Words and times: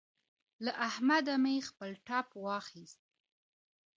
له 0.63 0.71
احمده 0.87 1.35
مې 1.43 1.55
خپل 1.69 1.89
ټپ 2.07 2.27
واخيست. 2.45 3.01